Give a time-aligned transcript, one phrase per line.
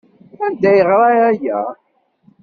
[0.45, 0.97] Anda ay yeɣra
[1.29, 1.59] aya?